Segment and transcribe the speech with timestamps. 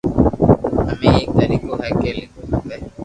[0.91, 2.75] امي ايڪ طريقو ھي ڪي ليکووُ کپي